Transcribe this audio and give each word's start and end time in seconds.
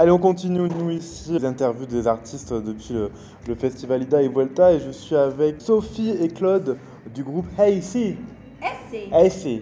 Allez, 0.00 0.12
on 0.12 0.18
continue, 0.18 0.60
nous, 0.60 0.90
ici, 0.92 1.30
les 1.30 1.44
interviews 1.44 1.84
des 1.84 2.06
artistes 2.06 2.54
depuis 2.54 2.94
le, 2.94 3.10
le 3.46 3.54
festival 3.54 4.02
Ida 4.02 4.22
et 4.22 4.28
Vuelta. 4.28 4.72
Et 4.72 4.80
je 4.80 4.90
suis 4.90 5.14
avec 5.14 5.60
Sophie 5.60 6.14
et 6.18 6.28
Claude 6.28 6.78
du 7.14 7.22
groupe 7.22 7.44
Hey 7.58 7.82
Si. 7.82 8.16
SC. 9.12 9.60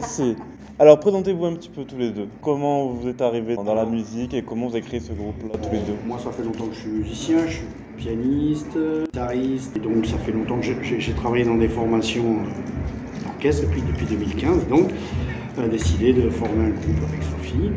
SC. 0.00 0.36
Alors, 0.80 0.98
présentez-vous 0.98 1.44
un 1.44 1.54
petit 1.54 1.68
peu 1.68 1.84
tous 1.84 1.96
les 1.96 2.10
deux. 2.10 2.26
Comment 2.42 2.88
vous 2.88 3.06
êtes 3.06 3.22
arrivés 3.22 3.54
dans 3.54 3.72
la 3.76 3.86
musique 3.86 4.34
et 4.34 4.42
comment 4.42 4.66
vous 4.66 4.74
avez 4.74 4.82
créé 4.82 4.98
ce 4.98 5.12
groupe-là 5.12 5.56
tous 5.62 5.70
les 5.72 5.78
deux? 5.78 5.94
Moi, 6.04 6.18
ça 6.18 6.32
fait 6.32 6.42
longtemps 6.42 6.66
que 6.66 6.74
je 6.74 6.80
suis 6.80 6.90
musicien, 6.90 7.46
je 7.46 7.52
suis 7.58 7.66
pianiste, 7.96 8.76
guitariste, 9.04 9.76
et 9.76 9.78
donc 9.78 10.06
ça 10.06 10.18
fait 10.18 10.32
longtemps 10.32 10.58
que 10.58 10.82
j'ai- 10.82 11.12
travaillé 11.12 11.44
dans 11.44 11.54
des 11.54 11.68
formations 11.68 12.24
euh, 12.24 13.28
d'orchestre 13.28 13.62
depuis, 13.68 13.82
depuis 13.82 14.06
2015. 14.06 14.66
Donc, 14.66 14.90
on 14.90 15.37
a 15.60 15.68
décidé 15.68 16.12
de 16.12 16.28
former 16.30 16.64
un 16.66 16.70
groupe 16.70 17.02
avec 17.08 17.22
Sophie 17.22 17.72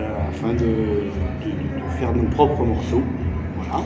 euh, 0.00 0.28
afin 0.28 0.52
de, 0.54 0.64
de- 0.64 1.50
de- 1.50 1.80
de 1.84 1.88
faire 1.98 2.14
nos 2.14 2.24
propres 2.24 2.64
morceaux. 2.64 3.02
Voilà. 3.56 3.82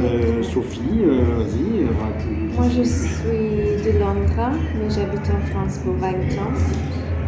Euh, 0.00 0.42
Sophie, 0.42 1.02
euh, 1.04 1.22
vas-y, 1.38 1.82
va 1.84 2.12
tu- 2.18 2.54
Moi, 2.54 2.68
je 2.68 2.82
suis 2.82 3.92
de 3.92 3.98
Londres, 3.98 4.50
mais 4.74 4.90
j'habite 4.90 5.30
en 5.30 5.40
France 5.40 5.78
pour 5.78 5.94
20 5.94 6.14
ans. 6.38 6.52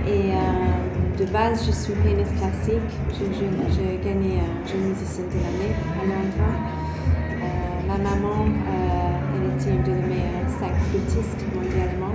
Et 0.07 0.31
de 1.19 1.25
base, 1.25 1.67
je 1.67 1.73
suis 1.73 1.95
pianiste 1.95 2.37
classique. 2.37 2.83
Je- 3.11 3.25
je- 3.33 3.75
J'ai 3.75 3.99
gagné 4.05 4.39
un 4.41 4.65
jeune 4.65 4.83
musicien 4.89 5.25
de 5.25 5.39
l'année 5.43 5.73
à 6.01 6.05
Londres. 6.05 6.55
Euh, 7.43 7.87
ma 7.87 7.99
maman, 7.99 8.47
euh, 8.69 9.37
elle 9.37 9.45
était 9.45 9.71
une 9.75 9.83
de 9.83 9.93
mes 10.09 10.25
cinq 10.47 10.75
flûtistes 10.89 11.45
mondialement 11.55 12.06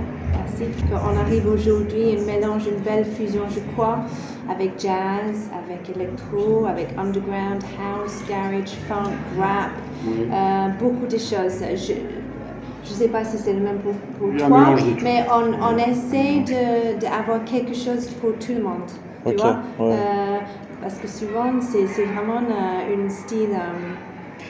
classiques. 0.42 0.84
On 0.92 1.16
arrive 1.16 1.46
aujourd'hui, 1.46 2.16
un 2.18 2.22
mélange, 2.24 2.66
une 2.66 2.80
belle 2.82 3.04
fusion, 3.04 3.48
je 3.48 3.60
crois, 3.60 4.04
avec 4.48 4.80
jazz, 4.80 5.50
avec 5.52 5.88
électro, 5.90 6.66
avec 6.66 6.94
underground, 6.98 7.62
house, 7.78 8.24
garage, 8.24 8.70
funk, 8.86 9.18
rap. 9.36 9.72
Oui. 10.04 10.28
Euh, 10.32 10.68
beaucoup 10.78 11.06
de 11.06 11.18
choses. 11.18 11.60
Je 12.84 12.90
ne 12.90 12.96
sais 12.96 13.08
pas 13.08 13.24
si 13.24 13.38
c'est 13.38 13.52
le 13.52 13.60
même 13.60 13.80
pour, 13.80 13.94
Il 14.32 14.42
un 14.42 14.48
toi, 14.48 14.74
de 14.74 15.02
mais 15.02 15.24
on, 15.30 15.52
on 15.62 15.76
essaie 15.78 16.40
de- 16.40 16.98
d'avoir 17.00 17.44
quelque 17.44 17.74
chose 17.74 18.08
pour 18.20 18.38
tout 18.38 18.52
le 18.54 18.62
monde. 18.62 18.90
Tu 19.24 19.34
vois? 19.36 19.62
ouais. 19.78 19.94
Euh, 19.94 20.38
parce 20.80 20.98
que 20.98 21.06
souvent, 21.06 21.60
c'est 21.60 22.04
vraiment 22.06 22.42
euh, 22.50 22.92
une 22.92 23.08
style 23.08 23.52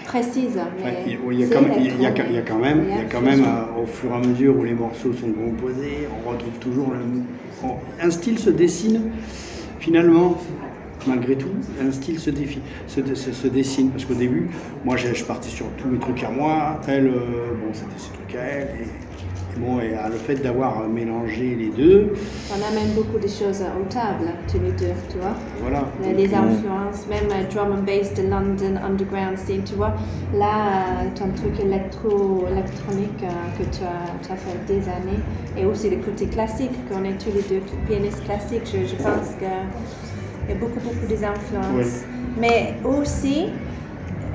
précise. 0.04 0.60
Il 1.06 1.12
y 1.12 1.14
a- 1.14 1.18
oui, 1.24 1.36
il 1.36 1.40
y 1.40 1.44
a 1.44 1.46
c'est 1.48 1.54
quand 1.54 1.62
même, 1.62 1.72
il 1.78 1.84
y 1.84 1.88
a- 1.88 1.92
il 2.30 2.36
y 2.36 2.44
quand 2.44 2.58
même, 2.58 2.84
il 2.88 2.96
y 2.96 2.98
a 2.98 3.04
quand 3.04 3.20
même, 3.20 3.34
fusion. 3.38 3.46
euh, 3.50 3.82
au 3.82 3.86
fur 3.86 4.10
et 4.10 4.14
à 4.14 4.18
mesure 4.20 4.56
où 4.58 4.64
les 4.64 4.74
morceaux 4.74 5.12
sont 5.12 5.32
composés, 5.32 6.06
on 6.08 6.28
retrouve 6.28 6.58
toujours 6.58 6.92
le, 6.92 7.00
on- 7.62 7.76
un 8.00 8.10
style 8.10 8.38
se 8.38 8.50
dessine 8.50 9.12
finalement. 9.78 10.40
Malgré 11.04 11.36
tout, 11.36 11.48
un 11.80 11.90
style 11.90 12.20
se, 12.20 12.30
défi- 12.30 12.62
se, 12.86 13.00
se- 13.16 13.32
se 13.32 13.46
dessine. 13.48 13.90
Parce 13.90 14.04
qu'au 14.04 14.14
début, 14.14 14.50
moi, 14.84 14.96
je, 14.96 15.12
je 15.12 15.24
partais 15.24 15.48
sur 15.48 15.66
tous 15.76 15.88
mes 15.88 15.98
trucs 15.98 16.22
à 16.22 16.30
moi. 16.30 16.80
Elle, 16.86 17.08
euh, 17.08 17.54
bon, 17.60 17.72
c'était 17.74 17.98
ses 17.98 18.12
trucs 18.12 18.36
à 18.36 18.42
elle. 18.42 18.68
Et 18.80 18.86
bon, 19.56 19.80
et 19.80 19.96
euh, 19.96 20.08
le 20.08 20.18
fait 20.18 20.36
d'avoir 20.36 20.80
euh, 20.82 20.88
mélangé 20.88 21.54
les 21.54 21.70
deux, 21.70 22.14
On 22.50 22.62
amène 22.62 22.94
beaucoup 22.94 23.18
de 23.18 23.28
choses 23.28 23.62
aux 23.80 23.84
tables, 23.86 24.30
tous 24.48 24.58
les 24.58 24.72
deux, 24.72 24.92
tu 25.10 25.18
vois. 25.18 25.38
voilà. 25.58 25.92
Les- 26.00 26.14
les 26.14 26.34
influences, 26.34 27.06
même 27.06 27.30
euh, 27.32 27.44
drum 27.44 27.72
and 27.72 27.82
bass 27.84 28.14
de 28.14 28.22
London, 28.22 28.76
underground 28.82 29.38
scene, 29.38 29.64
tu 29.64 29.74
vois. 29.74 29.94
Là, 30.32 31.04
euh, 31.06 31.10
ton 31.14 31.32
truc 31.32 31.60
électro, 31.60 32.48
électronique 32.48 33.22
euh, 33.22 33.50
que 33.56 33.62
tu 33.62 33.82
as, 33.84 34.18
tu 34.24 34.32
as 34.32 34.36
fait 34.36 34.64
des 34.66 34.88
années, 34.88 35.26
et 35.56 35.64
aussi 35.66 35.90
le 35.90 36.02
côté 36.02 36.28
classique, 36.28 36.86
qu'on 36.88 37.04
est 37.04 37.18
tous 37.18 37.30
les 37.32 37.42
deux 37.42 37.60
pianistes 37.60 38.24
classiques, 38.24 38.68
je, 38.70 38.84
je 38.86 38.96
pense 38.96 39.34
qu'il 39.36 39.48
y 40.48 40.52
a 40.52 40.54
beaucoup, 40.54 40.80
beaucoup 40.80 41.06
des 41.06 41.24
influences. 41.24 42.04
Mais 42.36 42.80
aussi, 42.84 43.62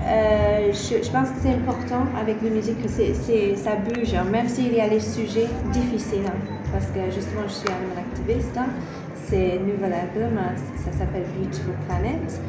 euh, 0.07 0.71
je, 0.71 1.11
pense 1.11 1.29
que 1.29 1.39
c'est 1.41 1.53
important 1.53 2.05
avec 2.17 2.41
la 2.41 2.49
musique 2.49 2.81
que 2.81 2.87
ça 2.89 3.75
bouge, 3.75 4.13
hein, 4.13 4.23
même 4.31 4.47
s'il 4.47 4.73
y 4.73 4.79
a 4.79 4.87
les 4.87 5.01
sujets 5.01 5.49
difficiles. 5.73 6.25
hein, 6.27 6.39
parce 6.71 6.85
que 6.87 7.11
justement, 7.13 7.43
je 7.47 7.53
suis 7.53 7.69
un 7.69 7.99
activiste. 7.99 8.57
hein, 8.57 8.67
c'est 9.29 9.59
nouvel 9.59 9.91
album, 9.91 10.37
hein, 10.37 10.55
ça 10.77 10.91
s'appelle 10.97 11.25
Beautiful 11.35 11.73
Planet. 11.87 12.41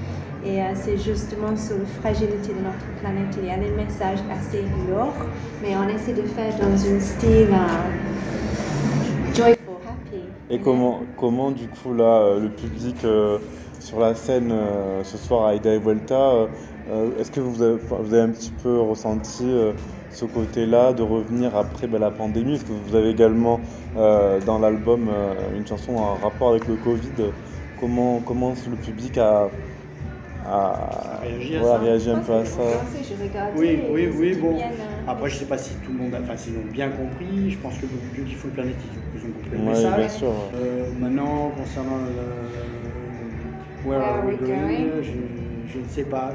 Et 0.45 0.63
euh, 0.63 0.67
c'est 0.75 0.97
justement 0.99 1.57
sur 1.57 1.79
la 1.79 1.85
fragilité 2.01 2.55
de 2.55 2.61
notre 2.63 2.87
planète. 3.01 3.37
Il 3.37 3.47
y 3.49 3.51
a 3.51 3.57
des 3.57 3.71
messages 3.71 4.21
assez 4.31 4.63
lourds, 4.89 5.27
mais 5.61 5.75
on 5.77 5.89
essaie 5.89 6.13
de 6.13 6.23
faire 6.23 6.55
dans 6.59 6.67
un 6.67 7.01
style 7.01 7.49
joyful, 9.35 9.75
happy. 9.85 10.23
Et 10.51 10.59
comment, 10.61 11.01
comment 11.17 11.51
du 11.51 11.67
coup 11.67 11.93
là, 11.93 12.21
euh, 12.21 12.41
le 12.41 12.51
public 12.51 13.05
sur 13.79 13.99
la 14.01 14.15
scène 14.15 14.51
euh, 14.53 15.05
ce 15.05 15.19
soir 15.19 15.47
à 15.47 15.55
Ida 15.55 15.75
et 15.75 15.79
Vuelta, 15.79 16.33
euh, 16.33 16.49
euh, 16.89 17.17
est-ce 17.17 17.31
que 17.31 17.41
vous 17.41 17.63
avez, 17.63 17.83
enfin, 17.83 17.97
vous 18.03 18.13
avez 18.15 18.23
un 18.23 18.31
petit 18.33 18.53
peu 18.53 18.81
ressenti 18.81 19.45
euh, 19.49 19.75
ce 20.09 20.25
côté-là 20.25 20.93
de 20.93 21.03
revenir 21.03 21.55
après 21.57 21.87
ben, 21.89 21.99
la 21.99 22.11
pandémie? 22.11 22.55
Est-ce 22.55 22.65
que 22.65 22.73
vous 22.73 22.95
avez 22.95 23.11
également 23.11 23.63
euh, 23.97 24.41
dans 24.41 24.59
l'album 24.59 25.09
euh, 25.09 25.53
une 25.55 25.67
chanson 25.67 25.97
en 25.97 26.17
rapport 26.19 26.51
avec 26.51 26.67
le 26.69 26.77
Covid? 26.77 27.15
Comment, 27.77 28.21
comment 28.23 28.55
le 28.69 28.77
public 28.77 29.19
a, 29.19 29.53
a 30.41 31.19
réagi 31.21 31.57
à 31.57 31.61
voilà, 31.61 31.75
ça? 31.79 31.81
réagi 31.81 32.11
un 32.11 32.19
peu 32.19 32.33
à 32.33 32.45
ça? 32.45 32.85
Oui, 33.55 33.87
oui, 33.91 34.09
oui, 34.09 34.35
bon. 34.35 34.57
bien, 34.57 34.75
Après, 35.07 35.31
je 35.31 35.37
sais 35.37 35.47
pas 35.47 35.59
si 35.59 35.81
tout 35.81 35.93
le 35.93 35.99
monde 35.99 36.15
a, 36.15 36.21
enfin, 36.21 36.37
s'ils 36.37 36.59
bien 36.71 36.91
compris. 36.91 37.51
Je 37.51 37.61
pense 37.61 37.79
que 37.79 37.87
Beautiful 37.87 38.53
Planet, 38.53 38.77
ils 38.85 38.99
ont- 38.99 39.03
ils 39.15 39.27
ont 39.27 39.33
compris 39.33 39.57
le 39.57 39.63
Oui, 39.63 39.69
message. 39.71 39.95
bien 39.97 40.09
sûr. 40.09 40.51
Euh, 40.55 40.93
maintenant, 40.95 41.51
concernant 41.53 41.99
le, 41.99 42.13
Where 43.85 44.03
Are 44.03 44.27
We 44.27 44.37
Going, 44.37 45.03
je, 45.03 45.73
je 45.73 45.79
ne 45.79 45.89
sais 45.89 46.05
pas. 46.05 46.33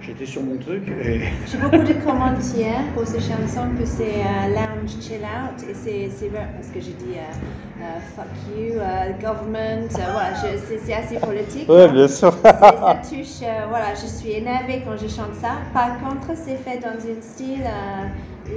J'étais 0.00 0.26
sur 0.26 0.42
mon 0.42 0.56
truc 0.58 0.86
et 0.88 1.20
J'ai 1.50 1.58
beaucoup 1.58 1.78
de 1.78 1.94
commentaires 2.04 2.84
pour 2.94 3.06
ces 3.06 3.18
chansons 3.18 3.70
que 3.76 3.84
c'est 3.84 4.20
euh, 4.20 4.54
lounge 4.54 4.90
chill 5.00 5.22
out 5.22 5.60
et 5.68 5.74
c'est 5.74 6.10
c'est 6.14 6.28
vrai 6.28 6.46
parce 6.54 6.68
que 6.68 6.80
j'ai 6.80 6.92
dit 6.92 7.16
euh, 7.16 7.82
euh, 7.82 7.98
fuck 8.14 8.26
you, 8.56 8.78
euh, 8.78 9.12
government, 9.20 9.88
euh, 9.98 10.12
voilà, 10.12 10.34
c'est 10.34 10.92
assez 10.94 11.18
politique. 11.18 11.68
Ouais, 11.68 11.84
hein. 11.84 11.92
bien 11.92 12.08
sûr. 12.08 12.32
Ça 12.42 13.00
touche, 13.02 13.42
euh, 13.42 13.66
voilà, 13.68 13.94
je 13.94 14.06
suis 14.06 14.32
énervée 14.32 14.82
quand 14.84 14.96
je 14.96 15.08
chante 15.08 15.34
ça. 15.40 15.56
Par 15.72 15.98
contre, 15.98 16.28
c'est 16.36 16.56
fait 16.56 16.78
dans 16.78 16.94
un 16.94 17.20
style 17.20 17.62
euh, 17.64 18.06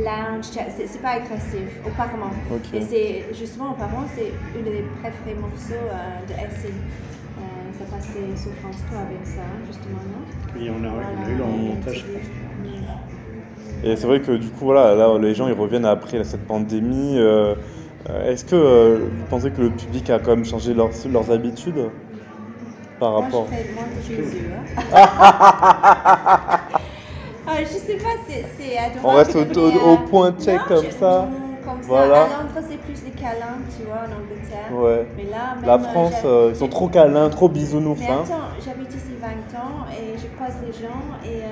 lounge, 0.04 0.46
c'est 0.46 1.02
pas 1.02 1.10
agressif, 1.20 1.68
apparemment. 1.86 2.32
Ok. 2.52 2.74
Et 2.74 2.82
c'est 2.82 3.26
justement, 3.34 3.72
apparemment, 3.72 4.06
c'est 4.16 4.32
une 4.58 4.64
des 4.66 4.84
préférés 5.02 5.36
morceaux 5.40 5.74
euh, 5.74 6.20
de 6.28 6.34
SC. 6.34 6.66
Euh, 6.68 6.72
ça 7.78 7.86
passait 7.96 8.36
sur 8.42 8.52
France 8.62 8.78
3 8.90 9.02
avec 9.02 9.26
ça, 9.26 9.42
justement, 9.68 10.04
non? 10.14 10.24
Et 10.62 10.70
on 10.70 10.84
a, 10.84 10.88
on 10.88 11.00
a 11.00 11.02
Voilà. 11.16 11.32
eu 11.34 11.38
leur 11.38 11.48
montage. 11.48 12.06
Et 13.84 13.96
c'est 13.96 14.08
vrai 14.08 14.20
que 14.22 14.32
du 14.34 14.50
coup, 14.50 14.66
voilà, 14.66 14.94
là, 14.96 15.18
les 15.20 15.34
gens 15.34 15.48
ils 15.48 15.54
reviennent 15.54 15.86
après 15.86 16.22
cette 16.26 16.46
pandémie. 16.46 17.18
euh, 17.18 17.56
euh, 18.10 18.30
Est-ce 18.32 18.44
que 18.44 18.56
euh, 18.56 18.98
vous 19.18 19.26
pensez 19.30 19.52
que 19.52 19.62
le 19.62 19.70
public 19.70 20.10
a 20.10 20.20
quand 20.20 20.32
même 20.36 20.44
changé 20.46 20.74
leurs, 20.74 20.90
leurs 21.12 21.32
habitudes 21.32 21.90
par 23.00 23.12
Moi, 23.12 23.22
rapport? 23.22 23.48
je 23.50 23.56
fais 23.56 23.66
moins 23.74 23.88
de 23.88 24.02
Jésus. 24.06 24.50
Hein. 24.54 24.64
Ah, 27.60 27.64
je 27.66 27.78
sais 27.78 27.98
pas, 27.98 28.16
c'est 28.28 28.46
c'est 28.58 28.78
adorable. 28.78 29.02
On 29.04 29.12
reste 29.12 29.36
au, 29.36 29.40
au- 29.62 29.68
euh, 29.68 29.94
au 29.94 29.98
point 29.98 30.32
check 30.40 30.60
non, 30.62 30.68
comme 30.68 30.86
je- 30.86 30.92
ça. 30.92 31.22
mm, 31.32 31.50
Comme 31.66 31.82
Voilà. 31.82 32.16
ça. 32.16 32.36
À 32.38 32.42
Londres, 32.44 32.68
c'est 32.70 32.78
plus 32.78 33.04
les 33.04 33.12
câlins, 33.12 33.60
tu 33.76 33.84
vois, 33.84 34.00
en 34.08 34.12
Angleterre. 34.24 34.72
Ouais. 34.72 35.06
Mais 35.18 35.26
là, 35.26 35.56
même, 35.56 35.66
La 35.66 35.76
euh, 35.76 35.80
France, 35.80 36.14
j'ai- 36.22 36.28
euh, 36.28 36.50
ils 36.52 36.56
sont 36.56 36.70
trop 36.70 36.88
câlins, 36.88 37.30
trop 37.30 37.50
bisounours. 37.50 38.00
Mais 38.00 38.08
Hein. 38.10 38.24
attends, 38.24 38.50
j'habite 38.66 38.94
ici 38.96 39.18
20 39.20 39.54
ans 39.60 39.86
et 39.92 40.18
je 40.18 40.28
croise 40.36 40.56
les 40.66 40.72
gens 40.74 41.04
et 41.24 41.44
euh, 41.44 41.48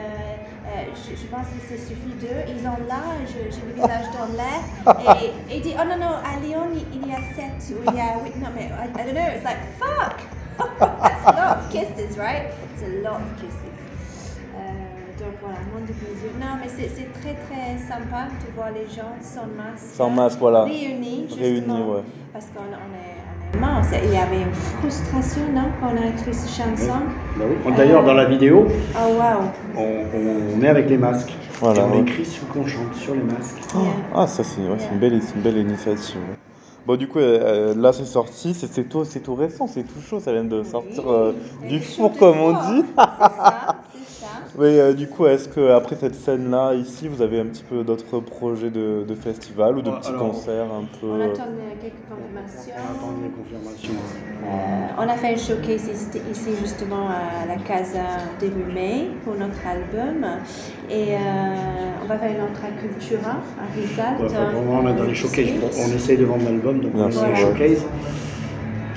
euh, 0.66 0.69
je, 0.95 1.16
je 1.16 1.28
pense 1.28 1.47
que 1.47 1.59
ça 1.62 1.78
suffit 1.78 2.16
d'eux. 2.16 2.41
Ils 2.47 2.66
ont 2.66 2.79
l'âge, 2.88 3.29
j'ai 3.51 3.62
le 3.68 3.74
visage 3.74 4.06
dans 4.18 4.28
l'air 4.34 4.63
et 5.22 5.53
et 5.53 5.57
ils 5.57 5.62
disent 5.62 5.75
Oh 5.79 5.85
non, 5.88 5.97
non, 6.00 6.13
à 6.24 6.39
Lyon, 6.39 6.69
il, 6.74 7.01
il 7.01 7.07
y 7.07 7.12
a 7.13 7.19
7 7.35 7.75
ou 7.78 7.84
il 7.85 7.94
y 7.95 8.00
a 8.00 8.18
8. 8.24 8.38
Non, 8.41 8.50
mais 8.56 8.72
I, 8.72 8.88
I 8.97 9.06
don't 9.06 9.13
know. 9.13 9.29
It's 9.35 9.44
like, 9.44 9.62
fuck! 9.78 10.18
That's 10.79 11.25
a 11.28 11.31
lot 11.34 11.57
of 11.59 11.69
kisses, 11.69 12.18
right? 12.18 12.50
It's 12.74 12.81
a 12.81 13.03
lot 13.03 13.22
of 13.22 13.35
kisses. 13.39 13.76
Euh, 15.27 15.31
voilà, 15.41 15.57
monde. 15.74 15.88
Non, 16.39 16.57
mais 16.62 16.69
c'est 16.69 17.12
très 17.13 17.33
très 17.33 17.77
sympa 17.77 18.27
de 18.45 18.56
voir 18.56 18.69
les 18.74 18.88
gens 18.94 19.12
sans 19.21 19.47
masque. 19.57 19.94
Sans 19.94 20.09
masque, 20.09 20.39
voilà. 20.39 20.63
Réunis, 20.63 21.25
justement. 21.27 21.41
Réunis, 21.41 21.83
ouais. 21.91 22.01
Parce 22.33 22.45
qu'on 22.45 22.62
on 22.62 23.59
est, 23.62 24.03
on 24.03 24.06
Il 24.07 24.13
y 24.13 24.18
avait 24.18 24.41
une 24.41 24.53
frustration, 24.53 25.41
non, 25.53 25.69
quand 25.81 25.89
on 25.94 26.01
a 26.01 26.07
écrit 26.07 26.33
cette 26.33 26.50
chanson. 26.50 26.94
Bah 27.35 27.45
oui. 27.65 27.74
D'ailleurs, 27.75 28.03
dans 28.06 28.13
la 28.13 28.25
vidéo, 28.25 28.68
Oh, 28.95 29.13
wow. 29.13 29.81
on, 29.81 30.57
on 30.57 30.62
est 30.63 30.68
avec 30.69 30.89
les 30.89 30.97
masques. 30.97 31.33
Voilà, 31.59 31.81
Et 31.81 31.83
on 31.85 31.91
ouais. 31.91 32.01
écrit 32.01 32.25
ce 32.25 32.45
qu'on 32.45 32.65
chante 32.65 32.94
sur 32.94 33.13
les 33.15 33.21
masques. 33.24 33.57
Yeah. 33.74 33.83
Ah, 34.13 34.27
ça, 34.27 34.44
c'est 34.44 34.62
ouais, 34.62 34.77
c'est 34.77 34.89
une, 34.94 35.00
belle, 35.00 35.19
c'est 35.21 35.35
une 35.35 35.41
belle 35.41 35.57
initiative. 35.57 36.19
Bon, 36.85 36.95
du 36.95 37.07
coup, 37.09 37.19
euh, 37.19 37.74
là, 37.75 37.91
c'est 37.91 38.06
sorti, 38.06 38.53
c'est 38.53 38.88
tout, 38.88 39.03
c'est 39.03 39.19
tout 39.19 39.35
récent, 39.35 39.68
c'est 39.68 39.83
tout 39.83 40.00
chaud, 40.00 40.21
ça 40.21 40.31
vient 40.31 40.45
de 40.45 40.63
sortir 40.63 41.03
euh, 41.12 41.33
Oui. 41.63 41.68
du 41.68 41.79
four, 41.81 42.15
comme 42.18 42.39
on 42.39 42.53
dit. 42.53 42.85
C'est 43.19 43.35
ça, 43.35 43.75
c'est 43.93 44.25
ça. 44.25 44.27
Oui, 44.57 44.79
euh, 44.79 44.93
du 44.93 45.07
coup, 45.07 45.25
est-ce 45.27 45.47
que 45.49 45.71
après 45.71 45.95
cette 45.95 46.15
scène-là, 46.15 46.73
ici, 46.73 47.07
vous 47.07 47.21
avez 47.21 47.39
un 47.39 47.45
petit 47.45 47.63
peu 47.63 47.83
d'autres 47.83 48.19
projets 48.19 48.69
de, 48.69 49.05
de 49.07 49.15
festival 49.15 49.77
ou 49.77 49.81
de 49.81 49.89
Ouais, 49.89 49.97
petits 49.99 50.09
alors, 50.09 50.31
concerts 50.31 50.65
un 50.71 50.85
peu? 50.99 51.07
On 51.07 51.19
euh, 51.19 51.33
attend 51.33 51.43
euh, 51.43 51.73
quelques 51.81 51.93
confirmations. 52.09 52.73
On 52.75 52.95
attend 52.97 53.11
des 53.21 53.29
confirmations. 53.29 53.93
Euh, 53.93 54.47
on 54.97 55.01
a 55.09 55.15
fait 55.15 55.33
un 55.33 55.37
showcase 55.37 55.87
ici, 55.89 56.21
ici, 56.31 56.49
justement 56.61 57.07
à 57.09 57.45
la 57.47 57.55
Casa 57.57 57.99
début 58.39 58.63
mai 58.73 59.07
pour 59.23 59.35
notre 59.35 59.65
album 59.67 60.25
et 60.89 61.15
euh, 61.15 61.17
on 62.03 62.05
va 62.07 62.17
faire 62.17 62.31
une 62.31 62.43
autre 62.43 62.61
à 62.63 62.71
Cultura 62.79 63.31
à 63.31 63.75
Risalto. 63.75 64.23
Ouais, 64.23 64.29
enfin, 64.29 64.51
pour 64.51 64.61
le 64.61 64.65
moment, 64.67 64.81
on 64.83 64.89
est 64.89 64.97
dans 64.97 65.03
les 65.03 65.15
showcases. 65.15 65.49
euh, 65.49 65.69
On, 65.85 65.95
essaye 65.95 66.17
de 66.17 66.25
vendre 66.25 66.45
l'album, 66.45 66.79
donc 66.79 66.91
on 66.95 67.09
est 67.09 67.13
dans 67.13 67.23
les 67.25 67.29
ouais. 67.29 67.35
showcases. 67.35 67.85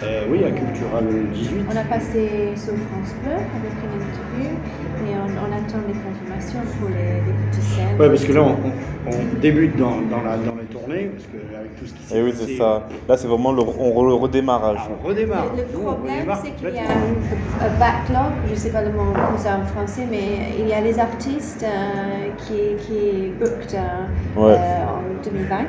Euh, 0.02 0.24
oui, 0.30 0.44
à 0.44 0.50
Cultura 0.50 1.00
le 1.02 1.24
18. 1.24 1.66
On 1.68 1.76
a 1.76 1.84
passé 1.84 2.54
sur 2.56 2.72
France 2.88 3.14
Bleu 3.22 3.32
avec 3.54 3.72
une 3.82 4.00
interview 4.00 4.56
et 5.04 5.14
on, 5.14 5.28
on 5.38 5.52
attend 5.52 5.80
les 5.86 5.94
confirmations 5.94 6.60
pour 6.78 6.88
les, 6.88 7.22
les 7.26 7.32
petites 7.32 7.62
scènes. 7.62 7.98
Ouais, 7.98 8.08
parce 8.08 8.24
que 8.24 8.32
là, 8.32 8.42
on, 8.42 8.68
on- 8.68 8.72
on 9.12 9.24
débute 9.40 9.76
dans, 9.76 10.00
dans, 10.02 10.22
la, 10.22 10.36
dans 10.38 10.54
les 10.56 10.64
tournées, 10.66 11.06
parce 11.06 11.24
que 11.26 11.36
avec 11.58 11.76
tout 11.76 11.86
ce 11.86 11.94
qui 11.94 12.02
s'est 12.02 12.18
Et 12.18 12.22
oui, 12.22 12.30
passé, 12.32 12.44
c'est 12.46 12.56
ça. 12.58 12.88
Là, 13.08 13.16
c'est 13.16 13.26
vraiment 13.28 13.52
le, 13.52 13.62
on, 13.62 14.04
le 14.04 14.14
redémarrage. 14.14 14.78
ah, 14.80 14.88
on 15.02 15.06
redémarre. 15.08 15.46
Le, 15.54 15.62
le 15.62 15.68
Nous, 15.72 15.80
on 15.86 15.94
problème, 15.94 16.26
c'est 16.42 16.52
qu'il 16.52 16.74
y 16.74 16.78
a 16.78 16.82
un, 16.82 17.66
un 17.66 17.78
backlog, 17.78 18.32
je 18.46 18.50
ne 18.50 18.56
sais 18.56 18.70
pas 18.70 18.82
le 18.82 18.92
mot 18.92 19.12
en 19.12 19.64
français, 19.66 20.06
mais 20.10 20.54
il 20.58 20.68
y 20.68 20.72
a 20.72 20.80
les 20.80 20.98
artistes 20.98 21.64
euh, 21.64 22.30
qui, 22.38 22.76
qui 22.86 23.32
booked 23.38 23.74
euh, 23.74 24.06
Ouais. 24.36 24.56
euh, 24.58 24.84
en 24.86 25.22
2020. 25.24 25.66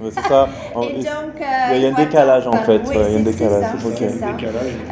Ouais, 0.00 0.10
c'est 0.10 0.22
ça. 0.22 0.48
Il 0.76 1.04
donc, 1.04 1.40
il 1.70 1.82
y 1.82 1.86
a 1.86 1.88
un 1.88 1.92
décalage 1.92 2.46
en 2.46 2.52
fait. 2.52 2.80
Il 2.84 2.94
y 2.94 2.98
a 3.14 3.18
un 3.18 3.22
décalage. 3.22 3.66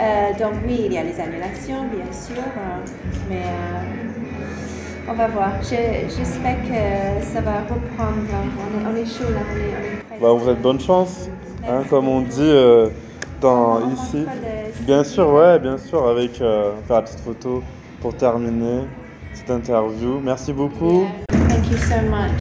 Euh, 0.00 0.32
donc 0.38 0.54
oui, 0.66 0.82
il 0.86 0.92
y 0.92 0.98
a 0.98 1.02
les 1.02 1.20
annulations, 1.20 1.84
bien 1.88 2.10
sûr, 2.12 2.36
euh, 2.36 2.80
mais 3.28 3.42
euh, 3.42 5.08
on 5.08 5.12
va 5.14 5.28
voir. 5.28 5.52
Je- 5.62 6.08
J'espère 6.16 6.62
que 6.62 7.22
ça 7.24 7.40
va 7.42 7.60
reprendre. 7.60 8.32
On 8.32 8.78
est, 8.78 8.92
on 8.92 8.96
est 8.96 9.04
chaud 9.06 9.30
là, 9.32 9.40
on 9.52 9.58
est, 9.58 9.74
on 9.76 9.84
est 9.84 10.00
prêt. 10.08 10.18
Bah, 10.20 10.32
vous 10.32 10.48
êtes 10.48 10.62
bonne 10.62 10.80
chance, 10.80 11.28
hein, 11.68 11.84
comme 11.90 12.08
on 12.08 12.22
dit 12.22 12.40
euh, 12.40 12.90
dans, 13.40 13.82
On 13.82 13.90
ici. 13.90 14.16
de- 14.16 14.84
Bien 14.84 15.04
sûr, 15.04 15.28
ouais, 15.30 15.58
bien 15.60 15.78
sûr, 15.78 16.06
avec 16.06 16.40
euh, 16.40 16.82
faire 16.88 16.96
la 16.96 17.02
petite 17.02 17.20
photo 17.20 17.62
pour 18.00 18.16
terminer 18.16 18.88
cette 19.32 19.50
interview. 19.50 20.20
Merci 20.20 20.52
beaucoup. 20.52 21.06
Yeah. 21.30 21.38
Thank 21.48 21.70
you 21.70 21.76
so 21.78 22.00
much. 22.10 22.32